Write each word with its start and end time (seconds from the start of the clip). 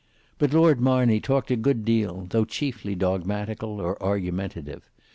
But 0.39 0.51
Lord 0.51 0.81
Marney 0.81 1.19
talked 1.19 1.51
a 1.51 1.55
good 1.55 1.85
deal, 1.85 2.25
though 2.31 2.43
chiefly 2.43 2.95
dogmatical 2.95 3.79
or 3.79 4.01
argumentative. 4.01 4.89